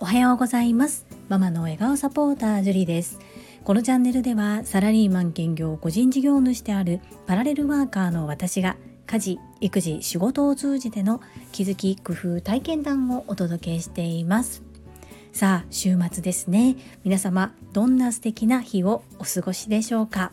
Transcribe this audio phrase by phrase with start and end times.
[0.00, 1.04] おはようございます。
[1.28, 3.18] ママの笑顔サポータージュリです。
[3.62, 8.76] このチャンネルではサラリーマン兼業個人事業主であるパラレルワーカーの私が
[9.06, 11.20] 家事育児仕事を通じての
[11.52, 14.62] 気づき工夫体験談をお届けしています。
[15.34, 16.76] さあ週末ですね。
[17.04, 20.32] 皆様どんな素敵な日をお過ごしでしょうか。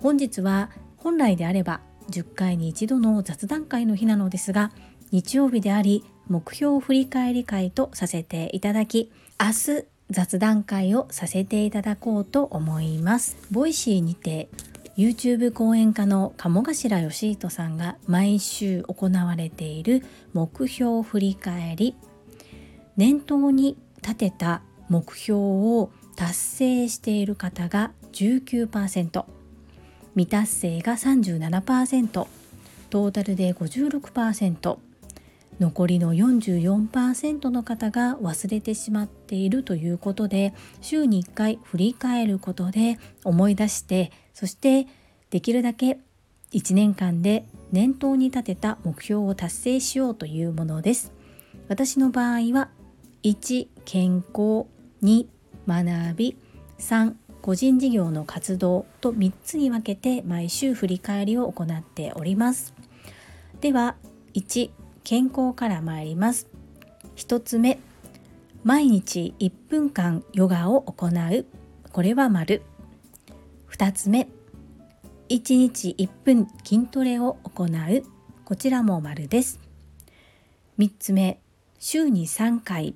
[0.00, 1.80] 本日は本来であれば
[2.10, 4.72] 10回に一度の雑談会の日なのですが
[5.10, 13.36] 日曜日であり目標振り返り会とさせていただき明日雑談会をさせていただこうと思います。
[13.50, 14.48] Voicy にて
[14.96, 21.94] YouTube 講演家の鴨頭嘉人さんが毎週行われている目標振り返り。
[22.96, 29.24] 年頭に立てた目標を達成している方が19%
[30.14, 32.26] 未達成が37%
[32.90, 34.78] トータルで56%
[35.60, 44.86] 残りの44%の方が忘れてしまっているということで週に1回振り返ることで思い出してそして
[45.30, 45.98] できるだけ
[46.52, 51.12] 1年間で念頭に立てた目標を達成しようというものです。
[51.68, 52.68] 私の場合は
[53.22, 54.66] 1健康。
[55.02, 55.26] 2
[55.66, 56.36] 学び。
[56.78, 62.72] 3個人事業の活動と3つに分けて毎週振り返りを行っております。
[63.60, 63.96] では
[64.34, 64.70] 1
[65.02, 66.46] 健康から参ります。
[67.16, 67.80] 1つ目
[68.62, 71.46] 毎日1分間ヨガを行う。
[71.90, 72.62] これは丸
[73.72, 74.28] 2つ目
[75.28, 77.68] 1日1分筋トレを行う。
[78.44, 79.58] こちらも丸です。
[80.78, 81.40] 3つ目
[81.80, 82.94] 週に3回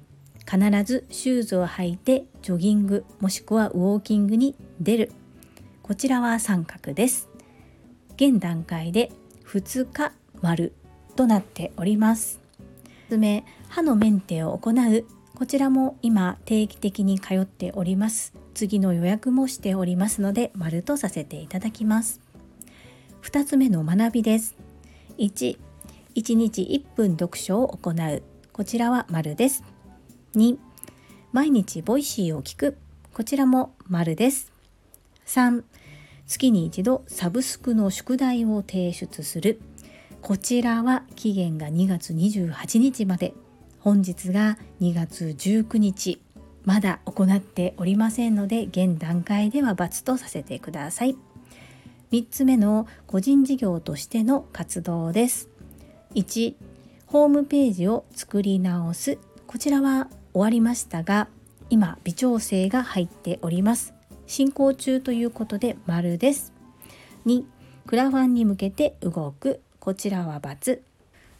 [0.51, 5.13] 必ずシューズを履いてジョギングもしくはウォーキングに出る。
[5.83, 7.29] こちらは三角です。
[8.17, 9.11] 現段階で
[9.47, 10.73] 2日丸
[11.17, 12.41] となっております。
[13.09, 15.05] つ目歯のメンテを行う。
[15.35, 18.33] こちらも今定期的に通っております。
[18.55, 22.21] 次の予約もしておりますので丸とさせていただきます。
[23.23, 24.57] 2つ目の学びです。
[25.19, 25.59] 1
[26.15, 28.23] 1日1分読書を行う。
[28.53, 29.76] こちらは丸です。
[30.37, 30.59] 2
[31.33, 32.77] 毎日 Voicy を聞く。
[33.15, 34.53] こちらも丸です。
[35.25, 35.65] 3
[36.27, 39.63] 月に一度サブスクの宿題を提出する。
[40.21, 43.33] こちらは期限が2月28日まで。
[43.81, 46.21] 本日が2月19日。
[46.67, 51.17] まだ行っておりませんので現段階では×とさせてください。
[52.13, 55.49] 3つ目の個人事業としての活動です。
[56.15, 56.57] 1
[57.07, 59.17] ホームページを作り直す。
[59.47, 61.29] こちらは終わりましたが
[61.71, 63.95] 今微調整が入っております。
[64.27, 66.53] 進行中ということで丸です。
[67.25, 67.43] 2
[67.87, 69.63] クラファンに向けて動く。
[69.81, 70.81] こちらは×。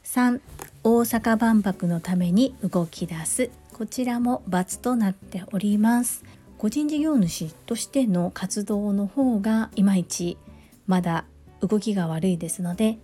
[0.03, 0.41] 3
[0.83, 3.51] 大阪万博のために動き出す。
[3.75, 6.25] こちらも×となっております。
[6.57, 10.39] 個人事業主としての活動の方がいまいち
[10.87, 11.27] まだ
[11.61, 12.99] 動きが悪いですので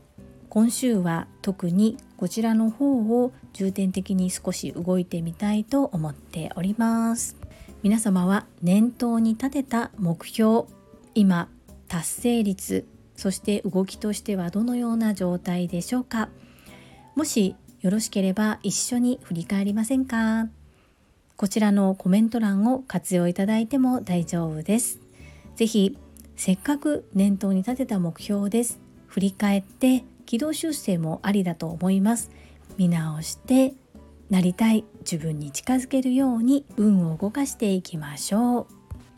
[0.53, 7.39] 今週は特にこちらの方を重点的に少し動いてみたいと思っております。
[7.83, 10.65] 皆様は念頭に立てた目標
[11.15, 11.49] 今
[11.89, 12.87] 達成率
[13.17, 16.29] そして動きとしてはどのような状態でしょうか。
[17.15, 20.49] もしよろしければ一緒に振り返りませんか。
[21.37, 25.01] こちらのコメント欄を活用いただいても大丈夫です。
[25.57, 25.97] ぜひ
[26.37, 28.83] せっかく念頭に立てた目標です。
[29.07, 32.31] 振り返って軌道修正もありだと思います。
[32.79, 33.75] 見直して
[34.31, 38.67] なりたい自分に近づけるように運を動かしていきましょう。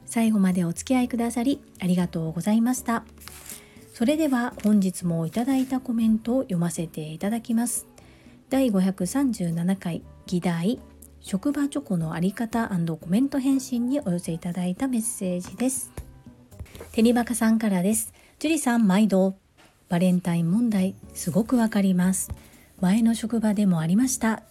[0.06, 3.04] 最後までお付き合いくださりありがとうございました。
[3.92, 7.86] それでは本日もいただいたコメントを読ませていただきます。
[8.50, 10.81] 第537回議題
[11.20, 15.92] 職場チョコのあり方コメント返信にお寄せいただいたメッセージです。
[16.91, 18.12] テニバカさんからです。
[18.41, 19.44] ジュリさん毎度。
[19.94, 22.32] バレンタイン問題すごくわかります。
[22.81, 24.43] 前の職場でもありました。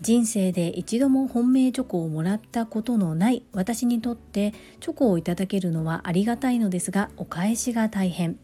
[0.00, 8.38] 人生で一度も本命チョコをもらったことのない私にとってチョコをいただけるのはありがたいのですがお返しが大変。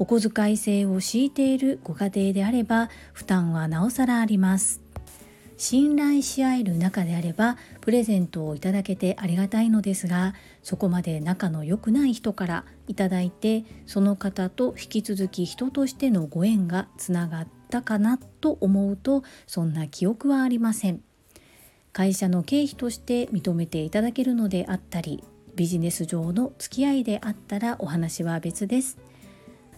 [0.00, 4.80] お小遣い制を敷いているご家庭であれば負担はなおさらあります。
[5.58, 21.02] 信頼し合える仲であればプレゼントをいただけてありがたいのですがそこまで仲の良くない人からいただいてその方と引き続き人としてのご縁がつながったかなと思うとそんな記憶はありません。
[21.92, 25.22] 会社の経費として認めていただけるのであったり
[25.56, 28.98] ビジネス上の付き合いであったらお話は別です。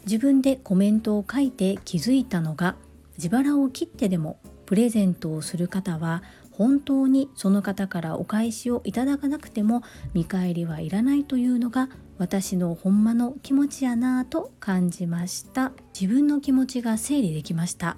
[0.04, 2.76] 自分でコメントを書いて気づいたのが
[3.16, 6.22] 自腹を切ってでもプレゼントをする方は
[6.56, 15.72] 本当にその方からお返しをいただかなくても見返りはいらないというのが私のほんまの気持ちやなぁと感じました。
[15.98, 17.96] 自分の気持ちが整理できました。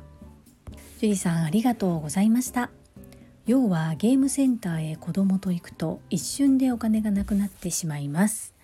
[0.99, 2.71] 樹里さんありがとうございました。
[3.45, 8.56] 要はゲームセンターへ子供と行くと一瞬でお金がなくなってしまいます。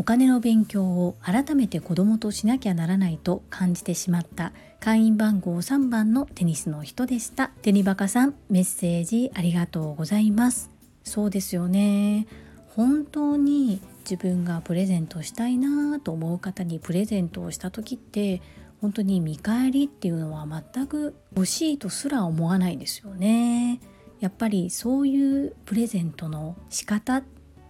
[0.00, 7.48] お金の勉強を改めて子供としなきゃならないと感じてしまった会員番号3番のテニスの人でした。
[7.60, 10.70] テニバカさんメッセージありがとうございます。
[11.04, 12.26] そうですよね。
[12.68, 18.40] 本当に自分がプレゼントしたいなと思う方にプレゼントをした時って
[18.80, 23.80] 本当に見返りっていうのは全く欲しいとすら思わないですよね。
[24.20, 27.22] やっぱりそういうプレゼントの仕方っ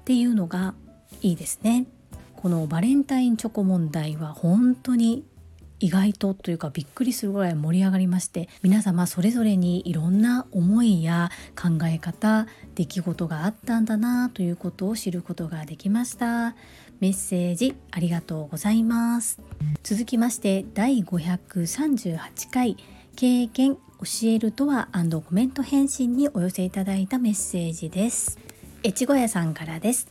[0.05, 0.75] ていうのが
[1.23, 1.88] いいですね。
[2.40, 5.25] このバレンタインチョコ問題は本当に
[5.78, 16.54] 意外とというかびっくりするぐらい盛り上がりまして皆様それぞれにいろんな思いや考え方出来事があったんだなということを知ることができました。
[17.00, 19.38] メッセージありがとうございます。
[19.82, 22.78] 続きまして第538回
[23.16, 23.81] 経験教
[24.25, 28.38] えるとはコメント返信にお寄せいただいたメッセージです。
[28.82, 30.08] 越後屋さんからです。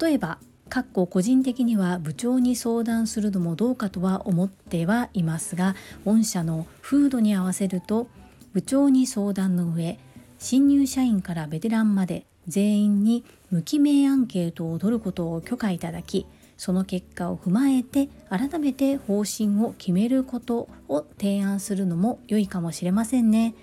[0.00, 0.38] 例えば
[0.68, 5.74] かっこ個人的には部長に相談するのもどうかとは思ってはいますが
[6.04, 8.08] 御社の風土に合わせると
[8.52, 9.98] 部長に相談の上
[10.38, 16.26] 新入社員からベテランまで全員に無記名アンケートを取ることを許可いただき
[16.58, 23.54] その結果を踏まえて改めて方針を決めることを提案するのも良いかもしれませんね。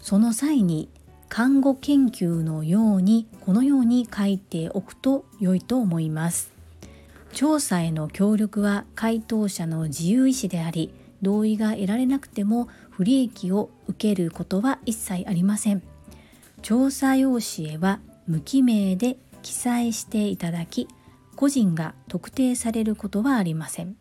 [0.00, 0.88] その際に
[1.28, 6.52] 看護研究のようにこのように書いておくと良いと思います。
[7.32, 15.82] 調査への協力は回答者の自由意思であり同意が得られなくても不利益を受けることは一切ありません。
[16.62, 20.88] 調査用紙へは無記名で記載していただき
[21.36, 23.96] 個人が特定されることはありません。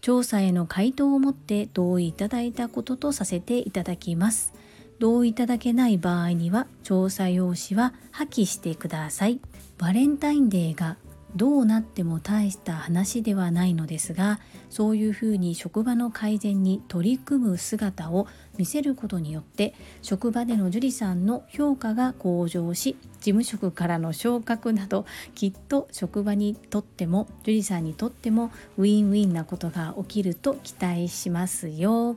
[0.00, 4.54] 調査への回答をもって同意いただいたこととさせていただきます。
[4.98, 9.40] 同意いただけない場合には調査用紙は破棄してください
[9.78, 10.96] バレンタインデーが
[11.36, 14.40] どうなっても大した話ではないのですが
[14.70, 25.04] そういうふうに職場の改善に取り組む姿を見せることによって職場での樹里さんの評価が向上し事務職からの昇格など
[25.34, 32.16] きっと職場にとっても樹里さんにとってもウィンウィンなことが起きると期待しますよ。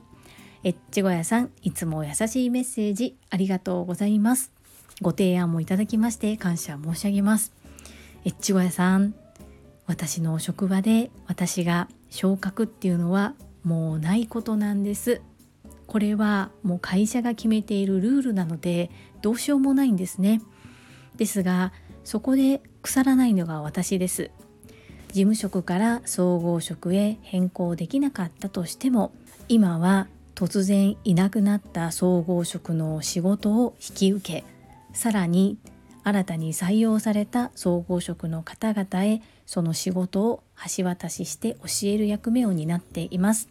[0.64, 4.52] エッチゴヤさん、いつも優しいメッセージありがとうございます。
[5.00, 7.52] ご提案もいただきまして感謝申し上げます。
[8.24, 9.12] エッチゴヤさん、
[9.88, 15.20] 私の職場で私が昇格っていうのはもうないことなんです。
[15.88, 20.40] これはもう会社が決めているルールなのでどうしようもないんですね。
[21.16, 21.72] ですが
[22.04, 24.30] そこで腐らないのが私です。
[25.08, 29.12] 事務職から総合職へ変更できなかったとしても
[29.48, 30.06] 今は
[30.42, 34.44] 突然いなくなった総合職の仕事を引き受け
[34.92, 35.56] さらに
[36.02, 40.42] 新たに採用された総合職の方々へその仕事を
[40.76, 43.50] 橋渡しして教える役目を担っています。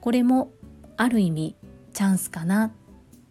[0.00, 0.52] これも
[0.96, 1.56] ある意味
[1.92, 2.72] チャンスかな。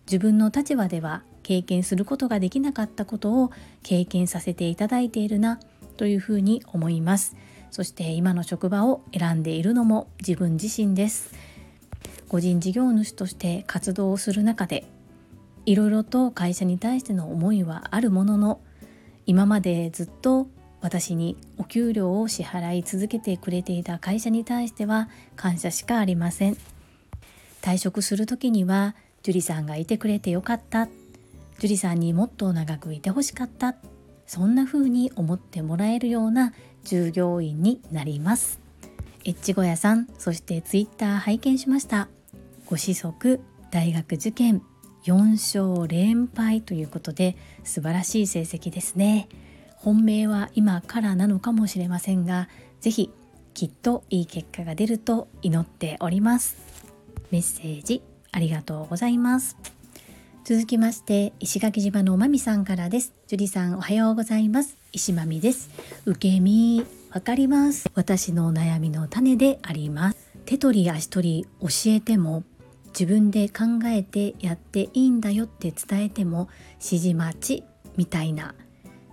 [0.06, 3.52] 自分の立場では経験することができなかったことを
[3.84, 5.58] 経験させていただいているな
[5.96, 7.38] というふうに思います。
[7.72, 11.53] そして今の職場を選んでいるのも自分自身です。
[12.34, 14.88] 個人事業主として活動をする中で
[15.68, 18.60] いろいろと会社に対しての思いはあるものの
[19.28, 20.48] 今までずっと
[20.82, 26.58] 私にお給料を支払い続けてくれていた会社に対しては感謝しかありません。
[27.62, 30.88] 退職する時には樹里さんがいてくれてよかった。
[31.60, 33.76] 樹里さんにもっと長くいてほしかった。
[34.26, 36.52] そんな風に思ってもらえるような
[36.84, 38.60] 従業員になります。
[39.24, 42.10] エッチゴヤさんそしてツイッター拝見しました。
[42.74, 43.40] ご子息
[43.70, 44.64] 大学受験
[45.04, 49.30] 4勝連敗ということで素晴らしい成績ですね。
[49.76, 52.50] 本命は今からなのかもしれませんが
[52.82, 53.12] 是非
[53.54, 56.58] きっといい結果が出ると祈っております。
[57.30, 58.02] メッセージ
[58.32, 59.56] ありがとうございます。
[60.44, 63.14] 続きまして石垣島のまみさんからです。
[63.28, 64.78] 樹里さんおはようございます。
[64.92, 65.70] 石まみです。
[66.06, 67.88] 受け身わかります。
[67.94, 70.34] 私の悩みの種であります。
[70.46, 72.44] 手取り足取り教えても
[72.98, 77.64] 自分で考えてやっていいんだよって伝えても指示待ち
[77.98, 78.56] みたいな。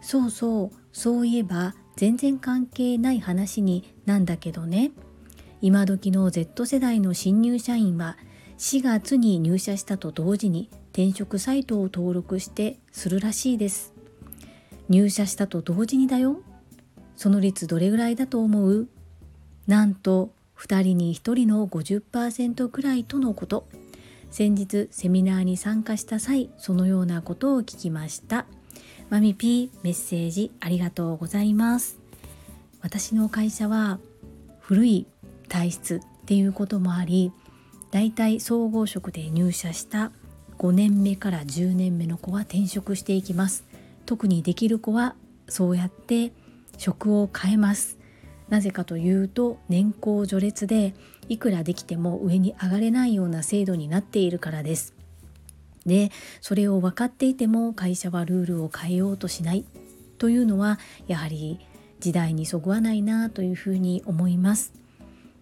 [0.02, 4.92] そうそうそういえば全然関係ない話になんだけどね。
[5.62, 8.16] 今時の Z 世代の新入社員は
[8.58, 13.92] 4月に入社したと同時に転職サイトを登録してするらしいです。
[14.88, 16.40] 入社したと同時にだよ。
[17.16, 18.88] その率どれぐらいだと思う？
[19.66, 23.66] なんと2人に1人の50%くらいとのこと。
[24.30, 28.46] 先日セミナーに参加した際そのようなことを聞きました。
[29.08, 31.98] マミピーメッセージありがとうございます。
[32.80, 33.98] 私の会社は
[34.60, 35.06] 古い
[35.48, 37.32] 体質っていうこともあり
[37.90, 40.12] だいたい総合職で入社した
[40.58, 43.64] 5年目から10年目の子は転職していきます。
[44.04, 45.16] 特にできる子は
[45.48, 46.32] そうやって
[46.76, 47.99] 職を変えます。
[48.50, 50.94] なぜかというと年功序列で
[51.28, 54.94] いくらできても上に上がれないような制度になっているからです。
[55.86, 56.10] で
[56.42, 59.64] それを分かっていても会社はルールを変えようとしない
[60.18, 61.58] というのはやはり
[62.00, 64.72] 時代にそぐわないなというふうに思います。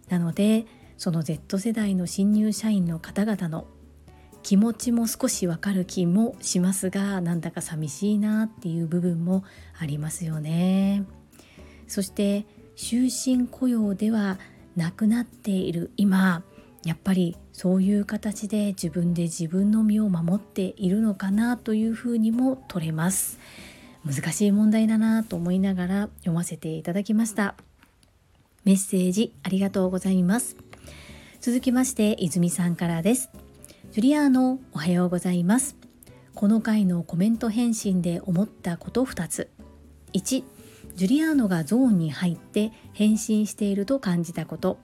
[0.08, 3.66] なのでその Z 世代の新入社員の方々の
[4.42, 9.44] 気持ちも少しわかる気もしますがなんだか寂しいなっていう部分も
[9.78, 11.04] ありますよね。
[11.86, 12.46] そして
[12.78, 14.38] 終身雇用では
[14.76, 16.44] なくなっている今
[16.84, 23.40] やっぱりそういう形で自分で自分の身を守っているのかなというふうにも取れます。
[24.06, 27.56] 難しい問題だなと思いながら読ませていただきました。
[28.64, 30.56] メッセージありがとうございます。
[31.40, 33.28] 続きまして泉さんからです。
[33.90, 35.76] ジュリアーノおはようございます。
[36.36, 39.50] この回のコメント返信で思ったこと2つ。
[40.12, 40.44] 1
[40.98, 44.78] ジュリアーノがゾーンに入って返信していると感じたこと。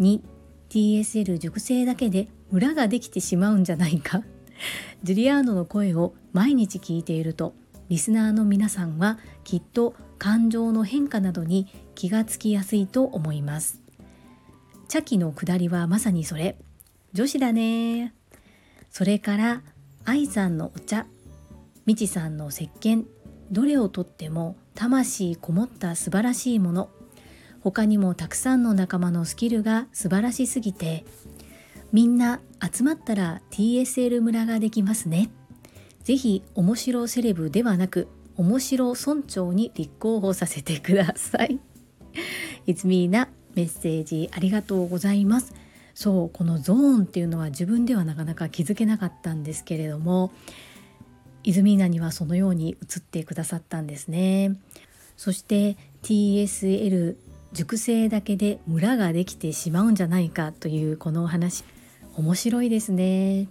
[0.00, 0.20] 2
[0.68, 4.24] TSL 熟成だけでムラができてしまうんじゃないか。
[5.04, 7.54] ジュリアーノの声を毎日聞いていると
[7.88, 13.80] リスナーの皆さんはきっと感情の変化などに気がつきやすいと思います。
[14.88, 16.58] 茶器の下りはまさにそれ。
[17.12, 18.12] 女子だね。
[18.90, 19.62] それから
[20.04, 21.06] 愛さんのお茶。
[21.86, 23.04] みちさんの石鹸。
[23.50, 26.90] どれをとっても魂こもった素晴らしいもの。
[27.60, 31.04] 他にもたくさんの仲間のスキルが素晴らしすぎて
[31.92, 32.40] みんな
[32.72, 35.30] 集まったら TSL 村ができますね。
[36.04, 41.58] ぜひ面白セレブではなく面白村長に立候補させてください。
[42.66, 45.54] いつみーなメッセージありがとうございます。
[45.94, 50.30] そうこのゾーンっていうのは自分ではなかなか気づけなかったんですけれども
[51.44, 54.56] イズミーナにはそのように映ってくださったんですね。
[55.16, 57.16] そして TSL
[57.52, 61.64] 熟成だけでムラができてしまうんじゃないかというこのお話。
[62.16, 63.48] 面白いですね。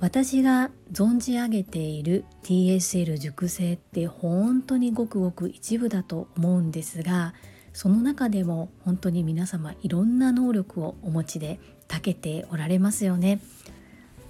[0.00, 7.32] 私が存じ上げている TSL 熟成って本当にごくごく一部だと思うんですが
[7.72, 11.58] その中でも本当に皆様いろんな能力をお持ちで
[11.88, 13.40] 長けておられますよね。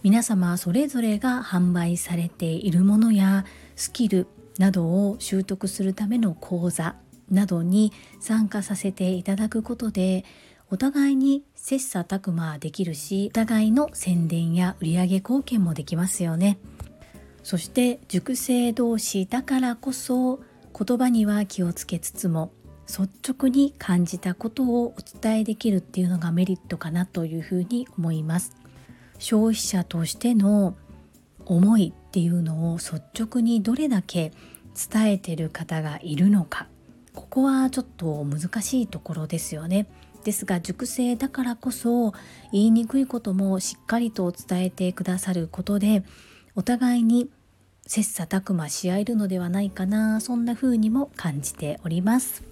[0.04, 4.26] 皆様それぞれが販売されているものやスキル
[4.58, 6.96] などを習得するための講座
[7.30, 10.26] などに参加させていただくことで
[10.68, 16.58] お互いに切磋琢磨できるしお互いの宣伝や売上貢献もできますよね。
[17.42, 20.40] そして熟成同士だからこそ
[20.78, 22.52] 言葉には気をつけつつも
[22.86, 28.63] 率直に感じたことをお伝えできるっていうのがメリットかなというふうに思います。
[29.24, 30.76] 消費者としての
[31.46, 34.32] 思いっていうのを率直にどれだけ
[34.92, 36.66] 伝えてる方がいるのか
[37.14, 39.86] ここはちょっと難しいところですよね
[40.24, 42.12] ですが熟成だからこそ
[42.52, 46.02] 言いにくいこともしっかりと伝えてくださることで
[46.54, 47.30] お互いに
[47.86, 52.42] 切磋琢磨し合えるのではないかなそんな風にも感じております。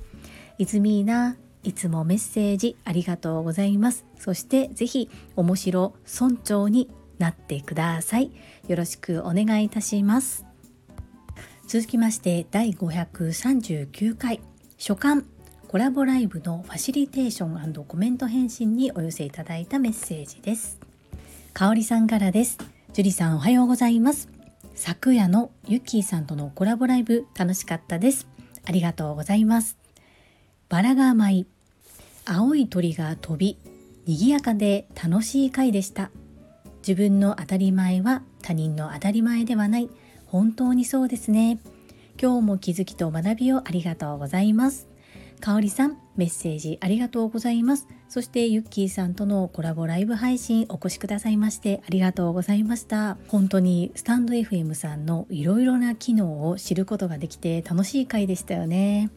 [0.59, 4.05] いつみーないつもメッセージありがとうございます。
[4.19, 8.33] そしてぜひ面白村長になってください。
[8.69, 10.45] よろしくお願いいたします。
[11.67, 14.41] 続きまして第539回。
[14.79, 15.27] 初刊
[15.69, 20.79] コラボライブのファシリテーションコメント返信にお寄せいただいたメッセージです。
[21.55, 22.59] かおりさんからです。
[22.93, 24.29] 樹里さんおはようございます。
[24.75, 28.27] 昨夜のゆっきーさんとのコラボライブ楽しかったです。
[28.65, 29.82] ありがとうございます。
[30.73, 31.47] バラが舞い
[32.25, 33.59] 青い鳥が飛び
[34.07, 36.11] 賑やかで楽しい回でした。
[36.79, 39.91] 自分の当たり前は他人の当たり前ではない。
[40.25, 41.59] 本当にそうですね。
[42.19, 44.89] 今日も気づきと学びをありがとうございます。
[45.41, 47.87] かおりさんメッセージありがとうございます。
[48.09, 53.19] そしてゆっきーさんとのコラボライブ配信お越しくださいましてありがとうございました。
[53.29, 59.11] 本当にスタンド FM さんのいろいろな機能を知ることができて楽しい回でしたよね。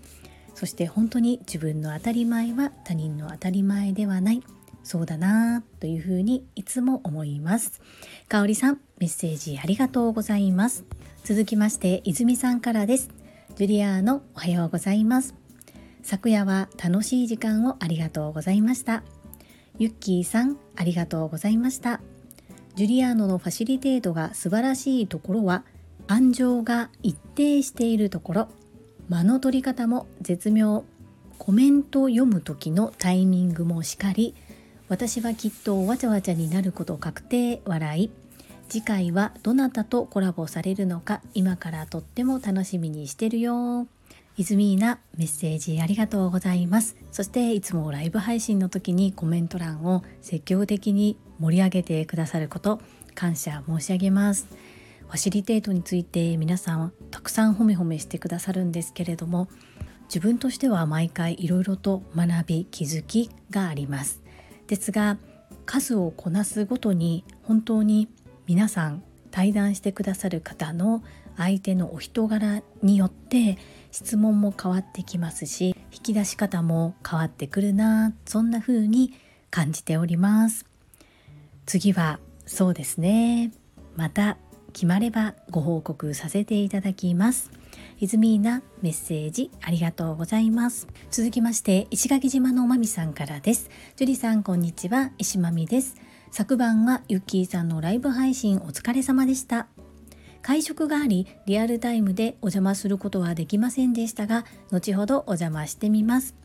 [0.55, 4.41] そして本当に自分の当たり前は他人の当たり前ではない。
[4.83, 7.81] そうだなというふうにいつも思います。
[8.29, 10.85] かおりさんメッセージありがとうございます。
[11.23, 13.09] 続きまして泉さんからです。
[13.55, 15.35] ジュリアーノおはようございます。
[16.03, 19.03] 昨夜は楽しい時間をありがとうございました。
[19.79, 21.99] ユッキーさんありがとうございました。
[22.75, 25.63] ジュリアーノのファシリテートが素晴らしいところは
[26.07, 28.49] 安情が一定しているところ。
[29.09, 30.83] 間の取り方も絶妙
[31.37, 34.33] コメントを読む時のタイミングもしかり
[34.87, 38.11] 私はきっとわちゃわちゃになること確定笑い
[38.69, 43.87] 次回はどなたとコラボされるのか今からとっても楽しみにしてるよ。
[44.37, 46.97] イズミーナメッセージありがとうございます。
[47.11, 52.81] そしていつもライブ配信の時にコメント欄を積極的に盛り上げてくださること
[53.13, 54.47] 感謝申し上げます。
[55.07, 59.47] ファシリテートについて皆さんたくさん褒め褒めしてくださるんですけれども
[60.05, 64.21] 自分としては毎回いろいろと学び気づきがあります。
[64.67, 65.17] ですが
[65.65, 68.07] 数をこなすごとに本当に
[68.45, 71.03] 皆さん対談してくださる方の
[71.37, 73.57] 相手のお人柄によって
[73.91, 79.13] 質問も変わってきますし引き出し方も変わってくるなそんな風に
[79.49, 80.65] 感じております。
[81.65, 83.51] 次はそうですね。
[83.95, 84.37] また
[84.75, 87.49] 決まればご報告させていただきます。
[87.97, 90.89] イズミーナメッセージありがとうございます。
[91.09, 93.69] 続きまして石垣島のまみさんからです。
[93.95, 95.11] ジュリさんこんにちは。
[95.17, 95.95] 石まみです。
[96.29, 99.67] 昨晩はユッキーさんのライブ配信お疲れ様でした。
[100.41, 106.35] 会食がありリアルタイムでお邪魔することはできませんでしたが後ほどお邪魔してみます。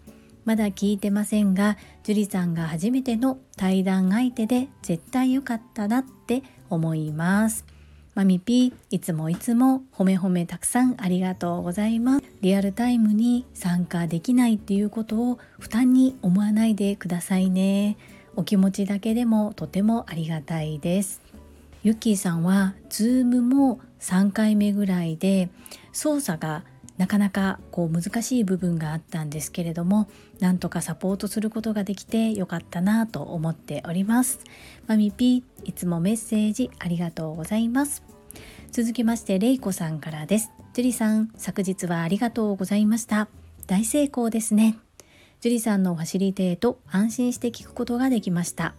[0.45, 7.67] まだ聞いてませんが樹里さんが初めての対談相手で絶対良かったなって思います。
[8.15, 12.25] マミピーいつもいつも褒め褒めたくさんありがとうございます。
[12.41, 17.97] リアルタイムに参加できないっていうことを負担に思わないでくださいね。
[18.37, 21.23] お気持ちだけでもとてもありがたいです。
[21.83, 25.49] ユッキーさんは Zoom も3回目ぐらいで
[25.93, 26.65] 操作が
[27.01, 34.41] なかなかこう難しい部分があったんですけれどもなんとかサポートすることができてよかったなと思っております。
[34.87, 38.03] マミピーいつもメッセージありがとうございます。
[38.71, 40.51] 続きましてレイコさんからです。
[40.75, 43.29] ジュリさん昨日はありがとうございました。
[43.67, 44.77] 大成功ですね。
[45.41, 48.75] ジュリさんのファシリテート安心して聞くことができました。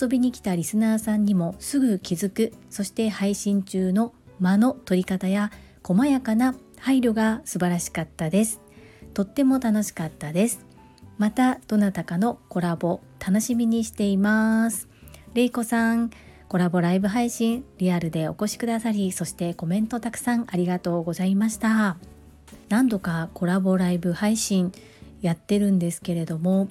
[0.00, 2.52] 遊びに来たリスナーさんにもすぐ気づく。
[2.70, 5.50] そして配信中の間の取り方や
[5.82, 8.60] 細やかな配慮が素晴らしかったです。
[9.14, 10.66] とっても楽しかったです。
[11.16, 14.88] またどなたかのコラボ楽しみにしています。
[15.32, 16.10] れいこさん
[16.48, 21.98] コラボライブ配信リアルでお越しくださりそしてコメントたくさんありがとうございました。
[22.68, 24.72] 何度かコラボライブ配信
[25.20, 26.66] やってるんですけれども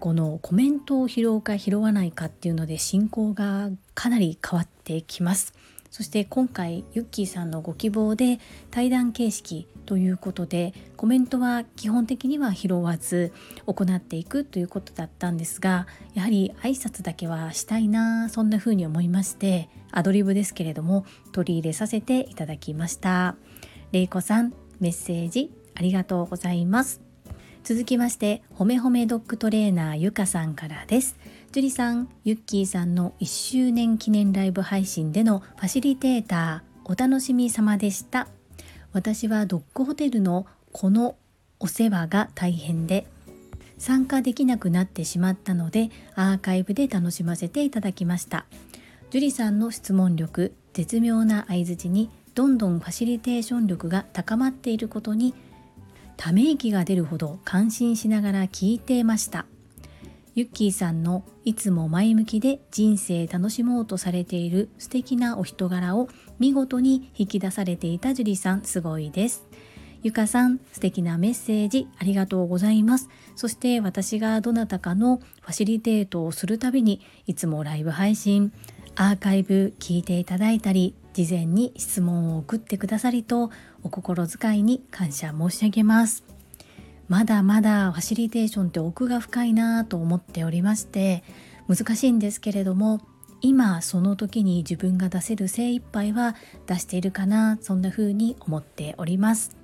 [0.00, 5.53] このコメントを拾うか拾わないかっていうので進行がかなり変わってきます。
[5.94, 8.40] そして今回ユッキーさんのご希望で
[8.72, 13.32] 対談形式ということでコメントは基本的には拾わず
[13.64, 23.36] 行っていくということだったんですがやはり挨拶だけはしたいなそんな風に思いましてアドリブですけれども取り入れさせていただきました。
[23.92, 27.02] れいこさんメッセージありがとうございます。
[27.62, 31.16] 続きましてほめほめドッグトレーナーゆかさんからです。
[31.54, 38.26] 樹里さん、ユッキーさんの1周年記念ライブ配信でのファシリテーター、お楽しみ様でした。
[38.92, 41.14] 私はドッグホテルのこの
[41.60, 43.06] お世話が大変で、
[43.78, 48.46] 参加できなくなってしまったので、アーカイブで楽しませていただきました。
[49.10, 55.34] 樹里さんの質問力、絶妙な相づちに、どんどんファシリテーション力が高まっていることに、
[56.16, 59.46] ため息が出るほど感心しながら聞いていました。
[60.34, 66.08] ユッキーさんのいつも前向きで人生楽しもうとされている素敵なお人柄を
[66.40, 69.46] 見事に引き出されていたジュリさんすごいです。
[70.02, 73.08] ゆかさん素敵なメッセージありがとうございます。
[73.36, 78.52] そして私がどなたかのファシリテートをするたびにいつもライブ配信、
[78.96, 83.52] アーカイブ聞いていただいたり事前に質問を送ってくださりと
[83.84, 86.33] お心遣いに感謝申し上げます。
[87.08, 91.22] まだまだファシリテーションって奥が深いなと思っておりまして
[91.68, 93.00] 難しいんですけれども
[93.40, 96.34] 今その時に自分が出せる精一杯は
[96.66, 99.54] 出しているかなそんな風に思っております。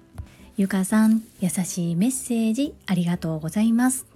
[0.58, 4.06] ゆかさん優しいメッセージありがとうございます。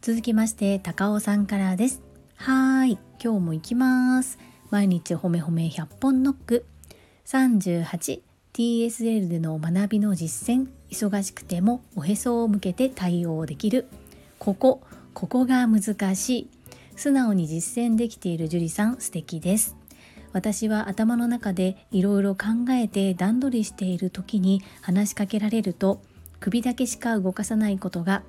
[0.00, 2.02] 続きまして高尾さんからです。
[2.34, 4.40] はい今日も行きます。
[4.70, 6.66] 毎日ほめほめ100本ノック。
[7.26, 10.75] 38TSL での学びの実践。
[10.90, 13.86] 忙しくてもおへそを向けて対応できる。
[14.38, 14.82] ここ
[15.14, 16.50] ここが難しい。
[16.96, 19.76] 素直に実践できている樹里さん素敵です。
[20.32, 26.02] 私は頭の中でいろいろ考えて段取りしている時に話しかけられると
[26.40, 28.22] 首だけしか動かさないことが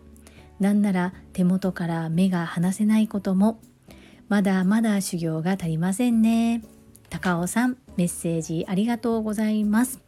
[0.60, 3.60] なんなら手元から目が離せないことも
[4.30, 6.64] まだまだ修行が足りませんね。
[7.10, 10.00] 高尾さんメッセージありがとうございます。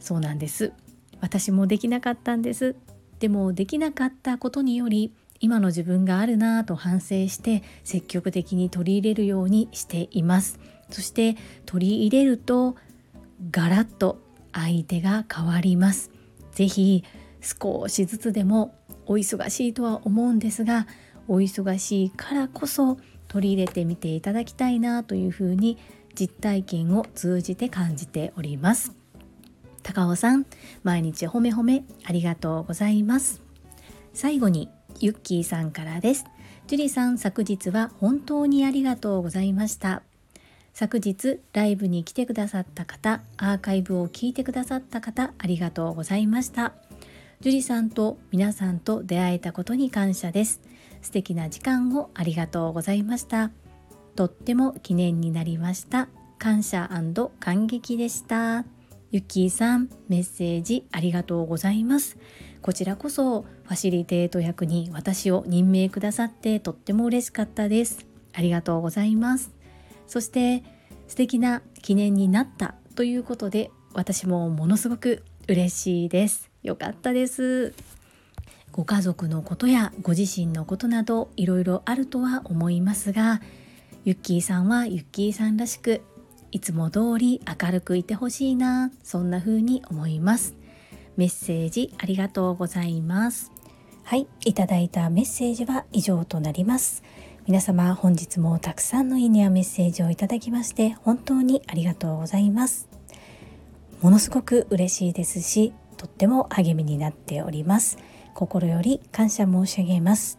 [0.00, 0.72] そうなんです。
[1.22, 2.74] 私もできなかったんです。
[3.20, 10.58] でもできなかったことにより今の自分があるなぁと反省して積極的に取り入れるようにしています。
[10.90, 12.76] そして取り入れると
[13.50, 14.20] ガラッと
[14.52, 16.10] 相手が変わります。
[16.50, 17.04] 是非
[17.40, 18.74] 少しずつでも
[19.06, 20.86] お忙しいとは思うんですが
[21.28, 25.78] お忙しいからこそ取り入れてみていただきたいなというふうに
[26.14, 29.01] 実体験を通じて感じております。
[29.82, 30.46] 高尾さん
[30.82, 33.42] 毎日褒め褒めありがとうございます。
[34.14, 34.68] 最後に
[35.00, 36.24] ユッキーさんからです。
[36.66, 40.02] ジュリさん昨日は本当にありがとうございました。
[40.72, 46.72] 昨日ライブに来てくださった方アーカイブを聞いてくださった方ありがとうございました。
[47.40, 50.60] ジュリさんと皆さんと出会えたことに感謝です。
[51.02, 53.50] 素敵な時間をありがとうございました。
[54.14, 56.08] とっても記念になりました。
[56.38, 56.88] 感謝
[57.40, 58.64] 感激でした。
[59.12, 62.16] ゆっきーさんメッセージありがとうございます。
[62.62, 68.06] こちらこそファシリテート役に私を任命くださってとっても嬉しかったです。
[68.32, 69.52] ありがとうございます。
[70.06, 70.64] そして
[71.08, 76.50] 素敵な記念になったということで私もものすごく嬉しいです。
[76.62, 77.74] よかったです。
[78.70, 83.42] ご家族のことやご自身のことなどいろいろあるとは思いますが
[84.06, 86.00] ゆっきーさんはゆっきーさんらしく
[86.52, 90.54] いつも通り明るくいてほしいなそんな風に思います。
[91.16, 93.50] メッセージありがとうございます。
[94.04, 97.02] はいいただいたメッセージは以上となります。
[97.46, 102.86] 皆様本日もたくさんのいいねやメッセージをいただきまして本当にありがとうございます。
[104.02, 107.96] ものすごく嬉しいですしとっても励みになっております。
[108.34, 110.38] 心より感謝申し上げます。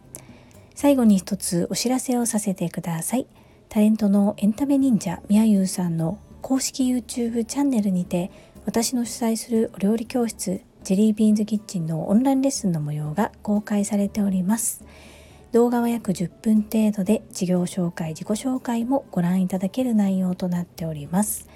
[0.76, 3.26] 最後に一つお知らせをさせてください。
[3.74, 8.30] タレントのエンタメ忍者みやゆうさんの公式 YouTube チャンネルにて
[8.66, 14.84] 私の主催するお料理教室ジェリービーンズキッチンのオンラインレッスンの模様が公開されております。
[15.50, 21.48] 動画は約10分程度で事業紹介自己紹介もご覧いただける内容となっております。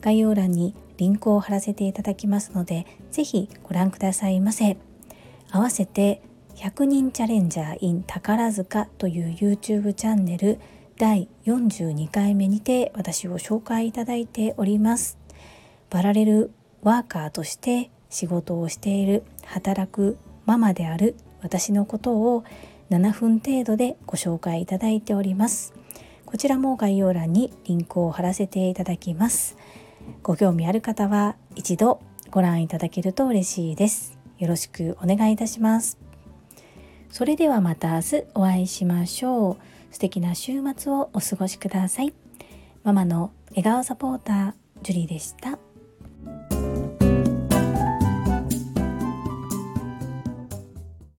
[0.00, 4.78] 概要欄にリンクを貼らせていただきますのでぜひご覧くださいませ。
[5.50, 6.22] 合わせて
[6.54, 10.58] 100人チャレンジャー in 宝塚という YouTube チャンネル
[10.98, 15.16] 第42回目にて私を紹介いただいております。
[15.90, 16.50] パラレル
[16.82, 22.42] ワーカーとして仕事をしている働くママである私のことを
[22.90, 25.72] 7分程度でご紹介いただいております。
[26.26, 29.56] こちらも概要欄にリンクを貼らせていただきます。
[30.24, 32.00] ご興味ある方は一度
[32.32, 34.18] ご覧いただけると嬉しいです。
[34.40, 35.96] よろしくお願いいたします。
[37.08, 39.77] それではまた明日お会いしましょう。
[39.90, 42.14] 素敵な週末をお過ごしください。
[42.84, 45.58] ママの笑顔サポータージュリーでした。